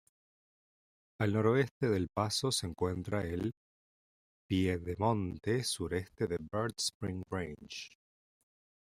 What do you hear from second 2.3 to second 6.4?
se encuentra el piedemonte sureste de